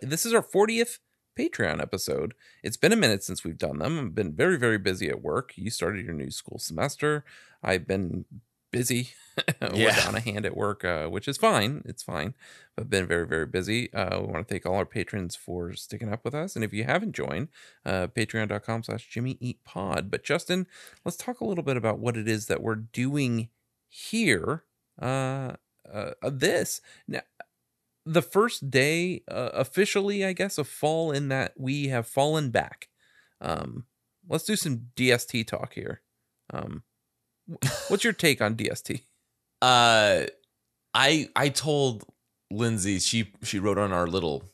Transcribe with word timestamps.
This 0.00 0.24
is 0.24 0.32
our 0.32 0.42
40th 0.42 0.98
Patreon 1.38 1.80
episode. 1.80 2.34
It's 2.62 2.76
been 2.76 2.92
a 2.92 2.96
minute 2.96 3.22
since 3.22 3.44
we've 3.44 3.58
done 3.58 3.78
them. 3.78 3.98
I've 3.98 4.14
been 4.14 4.32
very, 4.32 4.56
very 4.58 4.78
busy 4.78 5.08
at 5.08 5.22
work. 5.22 5.52
You 5.56 5.70
started 5.70 6.04
your 6.04 6.14
new 6.14 6.30
school 6.30 6.58
semester. 6.58 7.24
I've 7.62 7.86
been 7.86 8.24
busy 8.70 9.10
Yeah. 9.60 9.86
with 9.96 10.06
on 10.08 10.14
a 10.14 10.20
hand 10.20 10.44
at 10.46 10.56
work, 10.56 10.84
uh, 10.84 11.06
which 11.08 11.26
is 11.26 11.36
fine. 11.36 11.82
It's 11.84 12.02
fine. 12.02 12.34
But 12.76 12.90
been 12.90 13.06
very, 13.06 13.26
very 13.26 13.46
busy. 13.46 13.92
Uh, 13.92 14.20
we 14.20 14.26
want 14.26 14.46
to 14.46 14.52
thank 14.52 14.66
all 14.66 14.74
our 14.76 14.86
patrons 14.86 15.34
for 15.36 15.72
sticking 15.74 16.12
up 16.12 16.24
with 16.24 16.34
us. 16.34 16.54
And 16.54 16.64
if 16.64 16.72
you 16.72 16.84
haven't 16.84 17.12
joined, 17.12 17.48
uh, 17.86 18.08
patreon.com 18.08 18.82
slash 18.84 19.08
Jimmy 19.08 19.36
Eat 19.40 19.64
Pod. 19.64 20.10
But 20.10 20.22
Justin, 20.24 20.66
let's 21.04 21.16
talk 21.16 21.40
a 21.40 21.44
little 21.44 21.64
bit 21.64 21.76
about 21.76 21.98
what 21.98 22.16
it 22.16 22.28
is 22.28 22.46
that 22.46 22.62
we're 22.62 22.74
doing 22.76 23.48
here. 23.88 24.64
Uh, 25.00 25.52
uh, 25.92 26.10
this 26.30 26.80
now, 27.06 27.20
the 28.08 28.22
first 28.22 28.70
day 28.70 29.22
uh, 29.30 29.50
officially, 29.52 30.24
I 30.24 30.32
guess, 30.32 30.58
of 30.58 30.66
fall 30.66 31.12
in 31.12 31.28
that 31.28 31.52
we 31.56 31.88
have 31.88 32.06
fallen 32.06 32.50
back. 32.50 32.88
Um, 33.40 33.84
let's 34.28 34.44
do 34.44 34.56
some 34.56 34.86
DST 34.96 35.46
talk 35.46 35.74
here. 35.74 36.00
Um, 36.52 36.82
what's 37.88 38.04
your 38.04 38.12
take 38.14 38.40
on 38.40 38.56
DST? 38.56 39.02
Uh, 39.60 40.24
I 40.94 41.28
I 41.36 41.48
told 41.50 42.04
Lindsay 42.50 42.98
she 42.98 43.32
she 43.42 43.58
wrote 43.58 43.78
on 43.78 43.92
our 43.92 44.06
little 44.06 44.44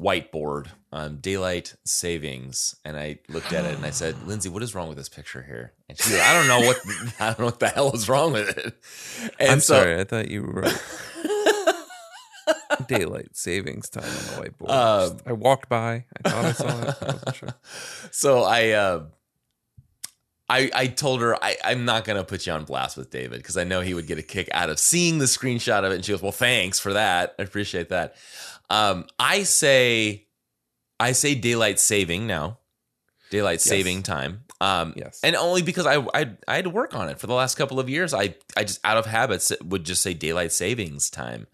whiteboard 0.00 0.68
um, 0.92 1.18
daylight 1.18 1.74
savings, 1.84 2.76
and 2.84 2.96
I 2.96 3.18
looked 3.28 3.52
at 3.52 3.64
it 3.64 3.76
and 3.76 3.84
I 3.84 3.90
said, 3.90 4.14
Lindsay, 4.26 4.48
what 4.48 4.62
is 4.62 4.74
wrong 4.74 4.88
with 4.88 4.96
this 4.96 5.08
picture 5.08 5.42
here? 5.42 5.72
And 5.88 5.98
she 5.98 6.10
goes, 6.10 6.20
I 6.20 6.32
don't 6.32 6.48
know 6.48 6.66
what 6.66 6.78
I 7.20 7.26
don't 7.26 7.40
know 7.40 7.44
what 7.46 7.60
the 7.60 7.68
hell 7.68 7.94
is 7.94 8.08
wrong 8.08 8.32
with 8.32 8.56
it. 8.56 8.74
And 9.38 9.50
I'm 9.50 9.60
so, 9.60 9.74
sorry, 9.74 10.00
I 10.00 10.04
thought 10.04 10.30
you 10.30 10.42
were 10.42 10.62
daylight 12.88 13.36
savings 13.36 13.88
time 13.90 14.04
on 14.04 14.10
the 14.10 14.50
whiteboard. 14.50 14.70
Um, 14.70 15.10
Just- 15.12 15.26
I 15.26 15.32
walked 15.32 15.68
by. 15.68 16.04
I 16.24 16.28
thought 16.30 16.44
I 16.44 16.52
saw 16.52 16.66
it. 16.82 16.96
I 17.00 17.06
wasn't 17.06 17.34
sure. 17.36 17.48
so 18.12 18.42
I 18.42 18.70
uh, 18.70 19.04
I 20.48 20.70
I 20.74 20.86
told 20.86 21.20
her 21.22 21.42
I, 21.42 21.56
I'm 21.64 21.84
not 21.84 22.04
gonna 22.04 22.24
put 22.24 22.46
you 22.46 22.52
on 22.52 22.64
blast 22.64 22.96
with 22.96 23.10
David 23.10 23.38
because 23.38 23.56
I 23.56 23.64
know 23.64 23.80
he 23.80 23.94
would 23.94 24.06
get 24.06 24.18
a 24.18 24.22
kick 24.22 24.48
out 24.52 24.70
of 24.70 24.78
seeing 24.78 25.18
the 25.18 25.24
screenshot 25.24 25.84
of 25.84 25.92
it. 25.92 25.96
And 25.96 26.04
she 26.04 26.12
goes, 26.12 26.22
Well, 26.22 26.32
thanks 26.32 26.78
for 26.78 26.92
that. 26.92 27.34
I 27.38 27.42
appreciate 27.42 27.88
that. 27.88 28.14
Um, 28.70 29.06
I 29.18 29.42
say 29.42 30.26
I 31.00 31.12
say 31.12 31.34
daylight 31.34 31.80
saving 31.80 32.26
now. 32.26 32.58
Daylight 33.30 33.54
Yes. 33.54 33.64
saving 33.64 34.02
time. 34.04 34.44
Um 34.60 34.94
Yes. 34.96 35.20
and 35.24 35.34
only 35.36 35.62
because 35.62 35.84
I, 35.84 35.96
I 36.14 36.30
I 36.46 36.54
had 36.54 36.64
to 36.64 36.70
work 36.70 36.94
on 36.94 37.08
it 37.08 37.18
for 37.18 37.26
the 37.26 37.34
last 37.34 37.56
couple 37.56 37.80
of 37.80 37.90
years. 37.90 38.14
I 38.14 38.36
I 38.56 38.62
just 38.62 38.78
out 38.84 38.96
of 38.96 39.04
habits 39.06 39.52
would 39.64 39.84
just 39.84 40.00
say 40.00 40.14
daylight 40.14 40.52
savings 40.52 41.10
time. 41.10 41.48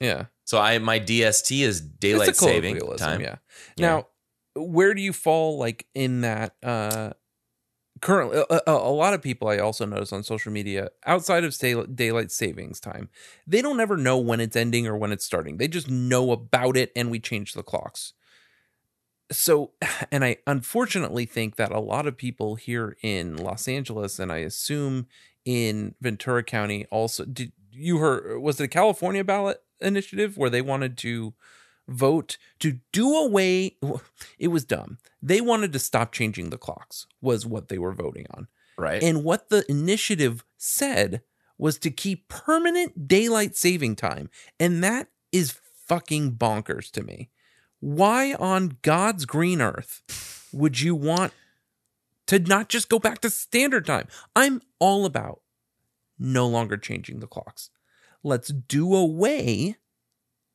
yeah. 0.00 0.24
So 0.52 0.58
I 0.58 0.76
my 0.76 1.00
DST 1.00 1.62
is 1.62 1.80
daylight 1.80 2.36
saving 2.36 2.78
time. 2.98 3.22
Yeah. 3.22 3.36
Yeah. 3.76 3.86
Now, 3.86 4.06
where 4.54 4.92
do 4.92 5.00
you 5.00 5.14
fall 5.14 5.56
like 5.56 5.86
in 5.94 6.20
that 6.20 6.56
uh 6.62 7.14
currently 8.02 8.44
a, 8.50 8.60
a, 8.66 8.72
a 8.72 8.92
lot 8.92 9.14
of 9.14 9.22
people 9.22 9.48
I 9.48 9.60
also 9.60 9.86
notice 9.86 10.12
on 10.12 10.22
social 10.22 10.52
media 10.52 10.90
outside 11.06 11.44
of 11.44 11.54
stay, 11.54 11.82
daylight 11.86 12.30
savings 12.30 12.80
time, 12.80 13.08
they 13.46 13.62
don't 13.62 13.80
ever 13.80 13.96
know 13.96 14.18
when 14.18 14.40
it's 14.40 14.54
ending 14.54 14.86
or 14.86 14.94
when 14.94 15.10
it's 15.10 15.24
starting. 15.24 15.56
They 15.56 15.68
just 15.68 15.88
know 15.88 16.32
about 16.32 16.76
it 16.76 16.92
and 16.94 17.10
we 17.10 17.18
change 17.18 17.54
the 17.54 17.62
clocks. 17.62 18.12
So, 19.30 19.70
and 20.12 20.22
I 20.22 20.36
unfortunately 20.46 21.24
think 21.24 21.56
that 21.56 21.72
a 21.72 21.80
lot 21.80 22.06
of 22.06 22.18
people 22.18 22.56
here 22.56 22.98
in 23.00 23.38
Los 23.38 23.68
Angeles 23.68 24.18
and 24.18 24.30
I 24.30 24.38
assume 24.38 25.06
in 25.46 25.94
Ventura 26.02 26.42
County 26.42 26.84
also 26.90 27.24
did 27.24 27.52
you 27.72 27.96
heard 27.98 28.38
was 28.42 28.60
it 28.60 28.64
a 28.64 28.68
California 28.68 29.24
ballot 29.24 29.62
initiative 29.86 30.36
where 30.36 30.50
they 30.50 30.62
wanted 30.62 30.96
to 30.98 31.34
vote 31.88 32.38
to 32.60 32.78
do 32.92 33.16
away 33.16 33.76
it 34.38 34.48
was 34.48 34.64
dumb. 34.64 34.98
They 35.20 35.40
wanted 35.40 35.72
to 35.72 35.78
stop 35.78 36.12
changing 36.12 36.50
the 36.50 36.58
clocks 36.58 37.06
was 37.20 37.46
what 37.46 37.68
they 37.68 37.78
were 37.78 37.92
voting 37.92 38.26
on. 38.34 38.48
Right. 38.78 39.02
and 39.02 39.22
what 39.22 39.50
the 39.50 39.70
initiative 39.70 40.44
said 40.56 41.20
was 41.58 41.78
to 41.80 41.90
keep 41.90 42.28
permanent 42.28 43.06
daylight 43.06 43.54
saving 43.54 43.96
time. 43.96 44.30
And 44.58 44.82
that 44.82 45.08
is 45.30 45.58
fucking 45.86 46.32
bonkers 46.32 46.90
to 46.92 47.02
me. 47.02 47.28
Why 47.80 48.34
on 48.34 48.78
god's 48.82 49.26
green 49.26 49.60
earth 49.60 50.48
would 50.52 50.80
you 50.80 50.94
want 50.94 51.32
to 52.28 52.38
not 52.38 52.68
just 52.68 52.88
go 52.88 52.98
back 52.98 53.20
to 53.20 53.30
standard 53.30 53.84
time? 53.86 54.08
I'm 54.34 54.62
all 54.78 55.04
about 55.04 55.42
no 56.18 56.46
longer 56.46 56.76
changing 56.76 57.20
the 57.20 57.26
clocks 57.26 57.70
let's 58.22 58.48
do 58.48 58.94
away 58.94 59.76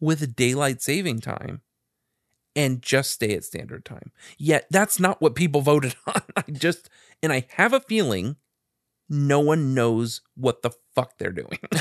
with 0.00 0.34
daylight 0.36 0.80
saving 0.82 1.20
time 1.20 1.60
and 2.56 2.82
just 2.82 3.10
stay 3.12 3.34
at 3.34 3.44
standard 3.44 3.84
time. 3.84 4.12
Yet 4.38 4.66
that's 4.70 4.98
not 4.98 5.20
what 5.20 5.34
people 5.34 5.60
voted 5.62 5.94
on. 6.06 6.22
I 6.36 6.42
just 6.50 6.88
and 7.22 7.32
I 7.32 7.46
have 7.56 7.72
a 7.72 7.80
feeling 7.80 8.36
no 9.08 9.40
one 9.40 9.74
knows 9.74 10.20
what 10.36 10.62
the 10.62 10.70
fuck 10.94 11.18
they're 11.18 11.32
doing. 11.32 11.58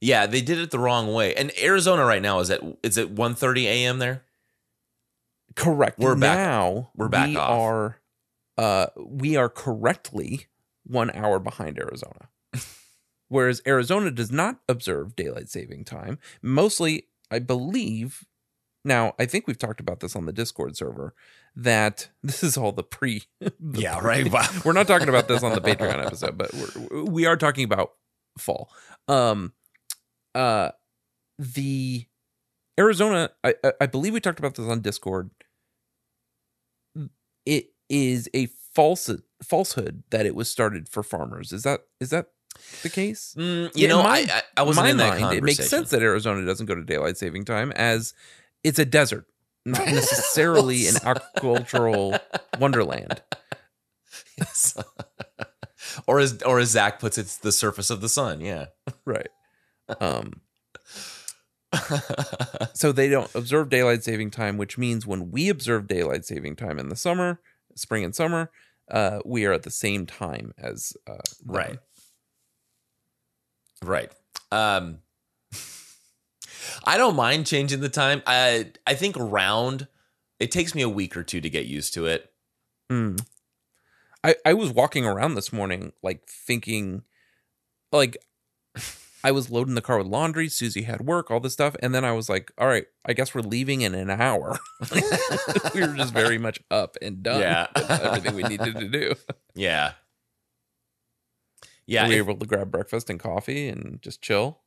Yeah, 0.00 0.26
they 0.26 0.42
did 0.42 0.58
it 0.58 0.70
the 0.70 0.78
wrong 0.78 1.14
way. 1.14 1.34
And 1.34 1.50
Arizona 1.58 2.04
right 2.04 2.20
now 2.20 2.40
is 2.40 2.50
at 2.50 2.60
is 2.82 2.98
it 2.98 3.14
1:30 3.14 3.62
a.m. 3.64 3.98
there? 4.00 4.24
Correct. 5.56 5.98
We're 5.98 6.14
back- 6.16 6.36
now. 6.36 6.90
we're 6.94 7.08
back 7.08 7.28
we 7.28 7.36
off. 7.36 7.50
are 7.50 8.00
uh 8.58 8.86
we 8.98 9.36
are 9.36 9.48
correctly 9.48 10.46
1 10.84 11.10
hour 11.12 11.38
behind 11.38 11.78
Arizona. 11.78 12.28
Whereas 13.34 13.60
Arizona 13.66 14.12
does 14.12 14.30
not 14.30 14.60
observe 14.68 15.16
daylight 15.16 15.48
saving 15.48 15.84
time. 15.84 16.20
Mostly, 16.40 17.08
I 17.32 17.40
believe 17.40 18.24
now, 18.84 19.14
I 19.18 19.26
think 19.26 19.48
we've 19.48 19.58
talked 19.58 19.80
about 19.80 19.98
this 19.98 20.14
on 20.14 20.24
the 20.26 20.32
Discord 20.32 20.76
server 20.76 21.16
that 21.56 22.10
this 22.22 22.44
is 22.44 22.56
all 22.56 22.70
the 22.70 22.84
pre. 22.84 23.24
the 23.40 23.52
Yeah, 23.80 23.98
pre- 23.98 24.08
right. 24.22 24.32
Wow. 24.32 24.48
we're 24.64 24.72
not 24.72 24.86
talking 24.86 25.08
about 25.08 25.26
this 25.26 25.42
on 25.42 25.52
the 25.52 25.60
Patreon 25.60 26.06
episode, 26.06 26.38
but 26.38 26.52
we're, 26.54 27.02
we 27.06 27.26
are 27.26 27.36
talking 27.36 27.64
about 27.64 27.90
fall. 28.38 28.70
Um, 29.08 29.52
uh, 30.36 30.70
the 31.36 32.06
Arizona, 32.78 33.30
I, 33.42 33.54
I- 33.64 33.72
I 33.80 33.86
believe 33.86 34.12
we 34.12 34.20
talked 34.20 34.38
about 34.38 34.54
this 34.54 34.68
on 34.68 34.80
Discord. 34.80 35.30
It 37.44 37.70
is 37.88 38.30
a 38.32 38.46
false 38.76 39.10
falsehood 39.42 40.04
that 40.10 40.24
it 40.24 40.36
was 40.36 40.48
started 40.48 40.88
for 40.88 41.02
farmers. 41.02 41.52
Is 41.52 41.64
that 41.64 41.80
is 42.00 42.10
that 42.10 42.28
the 42.82 42.88
case? 42.90 43.34
Mm, 43.38 43.70
you 43.76 43.88
know, 43.88 44.02
my- 44.02 44.26
I 44.30 44.42
I, 44.56 44.62
wasn't 44.62 44.88
in 44.88 44.96
that 44.98 45.20
mind, 45.20 45.36
it 45.38 45.42
makes 45.44 45.68
sense 45.68 45.90
that 45.90 46.02
Arizona 46.02 46.44
doesn't 46.44 46.66
go 46.66 46.74
to 46.74 46.82
daylight 46.84 47.16
saving 47.16 47.44
time 47.44 47.72
as 47.72 48.14
it's 48.62 48.78
a 48.78 48.84
desert, 48.84 49.26
not 49.64 49.86
necessarily 49.86 50.86
an 50.88 50.96
agricultural 51.04 52.18
wonderland. 52.58 53.22
Yes. 54.38 54.76
or 56.06 56.18
as 56.20 56.42
or 56.42 56.58
as 56.58 56.70
Zach 56.70 56.98
puts, 57.00 57.18
it's 57.18 57.36
the 57.36 57.52
surface 57.52 57.90
of 57.90 58.00
the 58.00 58.08
sun. 58.08 58.40
Yeah. 58.40 58.66
Right. 59.04 59.28
Um, 60.00 60.40
so 62.72 62.92
they 62.92 63.08
don't 63.08 63.32
observe 63.34 63.68
daylight 63.68 64.04
saving 64.04 64.30
time, 64.30 64.56
which 64.56 64.78
means 64.78 65.06
when 65.06 65.30
we 65.30 65.48
observe 65.48 65.86
daylight 65.86 66.24
saving 66.24 66.56
time 66.56 66.78
in 66.78 66.88
the 66.88 66.96
summer, 66.96 67.40
spring 67.74 68.04
and 68.04 68.14
summer, 68.14 68.50
uh, 68.90 69.18
we 69.24 69.44
are 69.44 69.52
at 69.52 69.62
the 69.62 69.70
same 69.70 70.06
time 70.06 70.52
as 70.58 70.92
uh, 71.06 71.16
right. 71.44 71.78
Right. 73.84 74.10
Um 74.50 74.98
I 76.84 76.96
don't 76.96 77.16
mind 77.16 77.46
changing 77.46 77.80
the 77.80 77.88
time. 77.88 78.22
I 78.26 78.72
I 78.86 78.94
think 78.94 79.16
around 79.16 79.88
it 80.40 80.50
takes 80.50 80.74
me 80.74 80.82
a 80.82 80.88
week 80.88 81.16
or 81.16 81.22
two 81.22 81.40
to 81.40 81.50
get 81.50 81.66
used 81.66 81.94
to 81.94 82.06
it. 82.06 82.30
Mm. 82.90 83.24
I 84.22 84.36
I 84.44 84.54
was 84.54 84.70
walking 84.70 85.04
around 85.04 85.34
this 85.34 85.52
morning, 85.52 85.92
like 86.02 86.26
thinking, 86.28 87.02
like 87.92 88.16
I 89.24 89.30
was 89.30 89.50
loading 89.50 89.74
the 89.74 89.80
car 89.80 89.96
with 89.96 90.06
laundry. 90.06 90.50
Susie 90.50 90.82
had 90.82 91.00
work, 91.00 91.30
all 91.30 91.40
this 91.40 91.54
stuff, 91.54 91.74
and 91.80 91.94
then 91.94 92.04
I 92.04 92.12
was 92.12 92.28
like, 92.28 92.52
"All 92.58 92.68
right, 92.68 92.86
I 93.06 93.14
guess 93.14 93.34
we're 93.34 93.40
leaving 93.40 93.80
in 93.80 93.94
an 93.94 94.10
hour." 94.10 94.58
we 95.74 95.80
were 95.80 95.94
just 95.94 96.12
very 96.12 96.36
much 96.36 96.60
up 96.70 96.98
and 97.00 97.22
done. 97.22 97.40
Yeah. 97.40 97.66
everything 97.74 98.34
we 98.34 98.42
needed 98.42 98.76
to 98.76 98.88
do. 98.88 99.14
Yeah. 99.56 99.92
Yeah. 101.86 102.08
we 102.08 102.14
were 102.20 102.30
able 102.30 102.36
to 102.40 102.46
grab 102.46 102.70
breakfast 102.70 103.10
and 103.10 103.18
coffee 103.20 103.68
and 103.68 104.00
just 104.02 104.22
chill. 104.22 104.60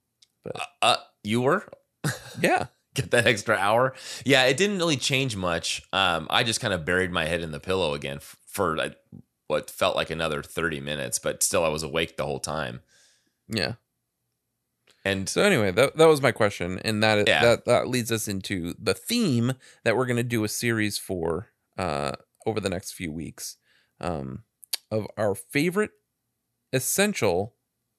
uh, 0.81 0.97
you 1.23 1.41
were? 1.41 1.67
Yeah, 2.41 2.67
get 2.93 3.11
that 3.11 3.27
extra 3.27 3.55
hour. 3.57 3.93
Yeah, 4.23 4.45
it 4.45 4.55
didn't 4.57 4.77
really 4.77 4.95
change 4.97 5.35
much. 5.35 5.81
Um, 5.91 6.27
I 6.29 6.43
just 6.43 6.61
kind 6.61 6.73
of 6.73 6.85
buried 6.85 7.11
my 7.11 7.25
head 7.25 7.41
in 7.41 7.51
the 7.51 7.59
pillow 7.59 7.93
again 7.93 8.19
for 8.21 8.77
like, 8.77 8.95
what 9.47 9.69
felt 9.69 9.95
like 9.95 10.09
another 10.09 10.41
30 10.43 10.79
minutes, 10.79 11.19
but 11.19 11.41
still 11.43 11.65
I 11.65 11.69
was 11.69 11.83
awake 11.83 12.15
the 12.17 12.25
whole 12.25 12.39
time. 12.39 12.81
yeah. 13.49 13.73
And 15.05 15.29
So 15.29 15.41
anyway, 15.41 15.71
that 15.71 15.95
that 15.97 16.07
was 16.07 16.21
my 16.21 16.31
question, 16.31 16.79
and 16.83 17.01
that 17.01 17.27
Yeah. 17.27 17.41
that 17.43 17.65
that 17.65 17.87
leads 17.87 18.11
us 18.11 18.27
into 18.27 18.73
the 18.77 18.93
theme 18.93 19.53
that 19.83 19.95
we're 19.95 20.05
going 20.05 20.17
to 20.17 20.23
do 20.23 20.43
a 20.43 20.49
series 20.49 20.97
for 20.97 21.49
uh, 21.77 22.11
over 22.45 22.59
the 22.59 22.69
next 22.69 22.91
few 22.93 23.11
weeks 23.11 23.57
um, 24.01 24.43
of 24.91 25.07
our 25.17 25.33
favorite 25.33 25.91
essential 26.73 27.55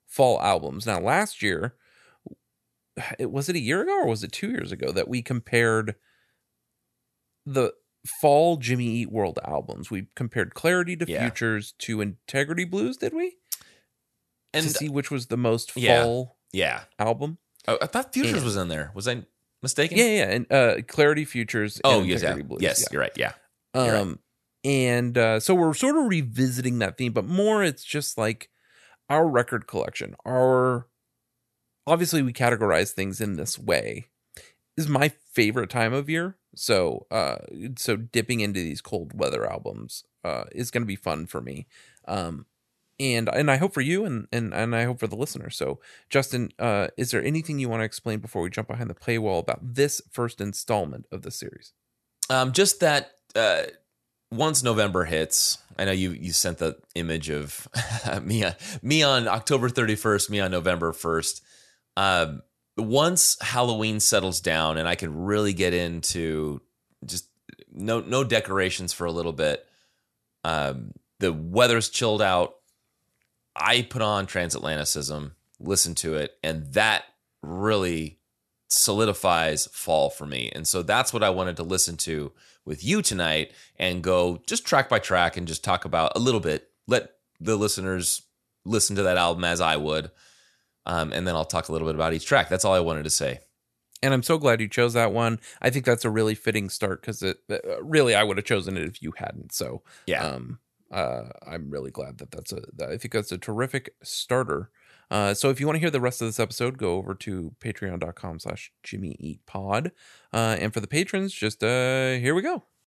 fall 0.06 0.40
albums. 0.40 0.86
Now, 0.86 1.00
last 1.00 1.42
year, 1.42 1.74
it 3.18 3.30
was 3.30 3.48
it 3.48 3.56
a 3.56 3.60
year 3.60 3.82
ago 3.82 4.00
or 4.02 4.06
was 4.08 4.24
it 4.24 4.32
two 4.32 4.50
years 4.50 4.72
ago 4.72 4.90
that 4.92 5.08
we 5.08 5.22
compared 5.22 5.94
the 7.46 7.72
fall 8.20 8.56
Jimmy 8.56 8.86
Eat 8.86 9.10
World 9.12 9.38
albums. 9.44 9.90
We 9.90 10.06
compared 10.14 10.54
Clarity 10.54 10.96
to 10.96 11.06
Yeah. 11.08 11.20
Futures 11.20 11.72
to 11.80 12.00
Integrity 12.00 12.64
Blues, 12.64 12.96
did 12.96 13.12
we? 13.14 13.36
And 14.54 14.64
to 14.66 14.70
see 14.72 14.88
which 14.88 15.10
was 15.10 15.26
the 15.26 15.36
most 15.36 15.72
Yeah. 15.76 16.02
fall 16.04 16.38
yeah, 16.52 16.84
album. 16.98 17.38
oh, 17.66 17.76
I 17.82 17.86
thought 17.86 18.12
Futures 18.14 18.34
And- 18.36 18.44
was 18.44 18.56
in 18.56 18.68
there. 18.68 18.90
Was 18.94 19.06
I 19.06 19.24
mistaken? 19.62 19.98
Yeah, 19.98 20.04
yeah, 20.04 20.30
and 20.30 20.52
uh 20.52 20.76
Clarity 20.86 21.24
Futures 21.26 21.80
Oh, 21.84 22.00
and 22.00 22.08
yes, 22.08 22.22
yeah. 22.22 22.34
Blues. 22.36 22.62
yes, 22.62 22.80
yeah. 22.80 22.86
you're 22.92 23.00
right. 23.02 23.12
Yeah. 23.16 23.32
you're 23.74 23.84
right. 23.84 23.94
Um, 24.00 24.18
and 24.64 25.16
uh, 25.18 25.40
so 25.40 25.54
we're 25.54 25.74
sort 25.74 25.96
of 25.96 26.04
revisiting 26.06 26.78
that 26.78 26.96
theme, 26.98 27.12
but 27.12 27.24
more 27.26 27.62
it's 27.62 27.84
just 27.84 28.16
like 28.18 28.48
our 29.08 29.28
record 29.28 29.66
collection. 29.66 30.14
Our 30.24 30.86
obviously 31.86 32.22
we 32.22 32.32
categorize 32.32 32.92
things 32.92 33.20
in 33.20 33.36
this 33.36 33.58
way. 33.58 34.08
Is 34.76 34.88
my 34.88 35.08
favorite 35.08 35.70
time 35.70 35.92
of 35.92 36.08
year. 36.08 36.36
So 36.54 37.06
uh, 37.10 37.38
so 37.76 37.96
dipping 37.96 38.40
into 38.40 38.60
these 38.60 38.80
cold 38.80 39.18
weather 39.18 39.50
albums 39.50 40.04
uh 40.24 40.44
is 40.52 40.70
going 40.70 40.82
to 40.82 40.86
be 40.86 40.96
fun 40.96 41.26
for 41.26 41.40
me. 41.40 41.66
Um, 42.06 42.46
and 43.00 43.28
and 43.28 43.50
I 43.50 43.56
hope 43.56 43.74
for 43.74 43.80
you 43.80 44.04
and 44.04 44.26
and 44.32 44.52
and 44.52 44.74
I 44.74 44.84
hope 44.84 45.00
for 45.00 45.06
the 45.06 45.16
listener. 45.16 45.50
So 45.50 45.80
Justin, 46.10 46.50
uh, 46.58 46.88
is 46.96 47.10
there 47.10 47.22
anything 47.22 47.58
you 47.58 47.68
want 47.68 47.80
to 47.80 47.84
explain 47.84 48.20
before 48.20 48.42
we 48.42 48.50
jump 48.50 48.68
behind 48.68 48.90
the 48.90 48.94
paywall 48.94 49.40
about 49.40 49.74
this 49.74 50.00
first 50.10 50.40
installment 50.40 51.06
of 51.12 51.22
the 51.22 51.30
series? 51.30 51.72
Um, 52.30 52.52
just 52.52 52.80
that 52.80 53.12
uh, 53.34 53.64
once 54.30 54.62
November 54.62 55.04
hits, 55.04 55.58
I 55.78 55.84
know 55.84 55.92
you 55.92 56.12
you 56.12 56.32
sent 56.32 56.58
the 56.58 56.76
image 56.94 57.30
of 57.30 57.68
me 58.22 58.44
on, 58.44 58.54
me 58.82 59.02
on 59.02 59.28
October 59.28 59.68
31st, 59.68 60.30
me 60.30 60.40
on 60.40 60.50
November 60.50 60.92
1st. 60.92 61.40
Um, 61.96 62.42
once 62.76 63.36
Halloween 63.40 64.00
settles 64.00 64.40
down 64.40 64.78
and 64.78 64.86
I 64.86 64.94
can 64.94 65.24
really 65.24 65.52
get 65.52 65.74
into 65.74 66.60
just 67.04 67.28
no 67.72 68.00
no 68.00 68.24
decorations 68.24 68.92
for 68.92 69.06
a 69.06 69.12
little 69.12 69.32
bit. 69.32 69.66
Um, 70.44 70.92
the 71.18 71.32
weather's 71.32 71.88
chilled 71.88 72.22
out. 72.22 72.56
I 73.56 73.82
put 73.82 74.02
on 74.02 74.26
Transatlanticism, 74.26 75.32
listen 75.58 75.94
to 75.96 76.14
it, 76.14 76.38
and 76.44 76.72
that 76.74 77.04
really 77.42 78.18
solidifies 78.68 79.66
fall 79.66 80.10
for 80.10 80.26
me. 80.26 80.50
And 80.54 80.66
so 80.66 80.82
that's 80.82 81.12
what 81.12 81.24
I 81.24 81.30
wanted 81.30 81.56
to 81.56 81.62
listen 81.62 81.96
to 81.98 82.32
with 82.68 82.84
you 82.84 83.02
tonight 83.02 83.52
and 83.78 84.02
go 84.04 84.40
just 84.46 84.64
track 84.66 84.88
by 84.88 84.98
track 85.00 85.36
and 85.36 85.48
just 85.48 85.64
talk 85.64 85.84
about 85.84 86.12
a 86.14 86.20
little 86.20 86.40
bit. 86.40 86.68
Let 86.86 87.10
the 87.40 87.56
listeners 87.56 88.22
listen 88.64 88.94
to 88.96 89.02
that 89.02 89.16
album 89.16 89.44
as 89.44 89.60
I 89.60 89.76
would. 89.76 90.10
Um, 90.86 91.12
and 91.12 91.26
then 91.26 91.34
I'll 91.34 91.44
talk 91.44 91.68
a 91.68 91.72
little 91.72 91.88
bit 91.88 91.94
about 91.94 92.12
each 92.14 92.26
track. 92.26 92.48
That's 92.48 92.64
all 92.64 92.74
I 92.74 92.80
wanted 92.80 93.02
to 93.04 93.10
say. 93.10 93.40
and 94.02 94.14
I'm 94.14 94.22
so 94.22 94.38
glad 94.38 94.60
you 94.60 94.68
chose 94.68 94.92
that 94.94 95.12
one. 95.12 95.40
I 95.60 95.70
think 95.70 95.84
that's 95.84 96.04
a 96.04 96.10
really 96.10 96.34
fitting 96.36 96.68
start 96.70 97.00
because 97.00 97.22
it 97.22 97.38
uh, 97.50 97.82
really 97.82 98.14
I 98.14 98.22
would 98.22 98.36
have 98.36 98.46
chosen 98.46 98.76
it 98.76 98.84
if 98.84 99.02
you 99.02 99.12
hadn't. 99.16 99.52
So 99.52 99.82
Yeah. 100.06 100.24
um, 100.24 100.60
uh, 100.90 101.24
I'm 101.46 101.68
really 101.70 101.90
glad 101.90 102.18
that 102.18 102.30
that's 102.30 102.52
a. 102.52 102.62
That 102.76 102.90
I 102.90 102.96
think 102.96 103.12
that's 103.12 103.32
a 103.32 103.36
terrific 103.38 103.90
starter. 104.02 104.70
Uh, 105.10 105.34
so 105.34 105.50
if 105.50 105.60
you 105.60 105.66
want 105.66 105.76
to 105.76 105.80
hear 105.80 105.90
the 105.90 106.00
rest 106.00 106.20
of 106.22 106.28
this 106.28 106.40
episode, 106.40 106.78
go 106.78 106.96
over 106.96 107.14
to 107.14 107.54
patreon.com 107.60 108.38
slash 108.38 108.72
Jimmy 108.82 109.16
Eat 109.18 109.44
Pod. 109.46 109.92
Uh, 110.32 110.56
and 110.60 110.72
for 110.72 110.80
the 110.80 110.86
patrons, 110.86 111.32
just 111.32 111.62
uh, 111.64 112.12
here 112.12 112.34
we 112.34 112.42
go. 112.42 112.68